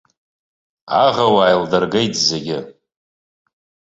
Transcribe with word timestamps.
Аӷу 1.03 1.35
ааилдыргеит 1.43 2.13
зегьы. 2.27 2.59